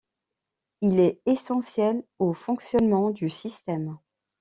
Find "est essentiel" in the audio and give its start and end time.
0.99-2.03